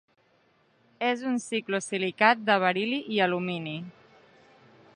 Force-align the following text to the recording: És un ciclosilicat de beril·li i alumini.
És 1.09 1.19
un 1.31 1.35
ciclosilicat 1.43 2.41
de 2.47 2.55
beril·li 2.65 2.99
i 3.17 3.21
alumini. 3.27 3.75